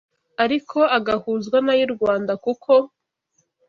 ariko 0.43 0.79
agahuzwa 0.97 1.57
n’ay’u 1.65 1.89
Rwanda 1.95 2.33
kuko 2.43 2.71